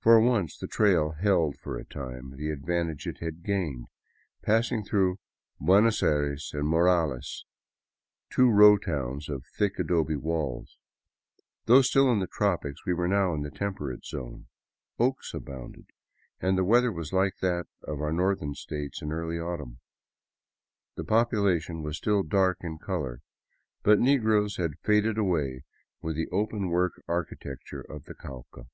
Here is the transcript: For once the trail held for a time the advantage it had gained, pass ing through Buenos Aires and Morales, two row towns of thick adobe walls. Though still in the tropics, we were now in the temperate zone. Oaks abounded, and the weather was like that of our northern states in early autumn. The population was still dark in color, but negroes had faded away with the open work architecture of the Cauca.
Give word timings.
For 0.00 0.20
once 0.20 0.56
the 0.56 0.68
trail 0.68 1.10
held 1.20 1.56
for 1.56 1.76
a 1.76 1.84
time 1.84 2.36
the 2.36 2.50
advantage 2.50 3.08
it 3.08 3.18
had 3.18 3.42
gained, 3.42 3.88
pass 4.42 4.70
ing 4.70 4.84
through 4.84 5.18
Buenos 5.60 6.04
Aires 6.04 6.52
and 6.54 6.68
Morales, 6.68 7.44
two 8.30 8.48
row 8.48 8.78
towns 8.78 9.28
of 9.28 9.44
thick 9.56 9.76
adobe 9.76 10.14
walls. 10.14 10.78
Though 11.64 11.82
still 11.82 12.12
in 12.12 12.20
the 12.20 12.28
tropics, 12.28 12.86
we 12.86 12.94
were 12.94 13.08
now 13.08 13.34
in 13.34 13.42
the 13.42 13.50
temperate 13.50 14.04
zone. 14.04 14.46
Oaks 15.00 15.34
abounded, 15.34 15.86
and 16.40 16.56
the 16.56 16.62
weather 16.64 16.92
was 16.92 17.12
like 17.12 17.36
that 17.38 17.66
of 17.82 18.00
our 18.00 18.12
northern 18.12 18.54
states 18.54 19.02
in 19.02 19.10
early 19.10 19.40
autumn. 19.40 19.80
The 20.94 21.02
population 21.02 21.82
was 21.82 21.96
still 21.96 22.22
dark 22.22 22.58
in 22.60 22.78
color, 22.78 23.18
but 23.82 23.98
negroes 23.98 24.58
had 24.58 24.78
faded 24.78 25.18
away 25.18 25.64
with 26.00 26.14
the 26.14 26.28
open 26.28 26.68
work 26.68 27.02
architecture 27.08 27.80
of 27.82 28.04
the 28.04 28.14
Cauca. 28.14 28.68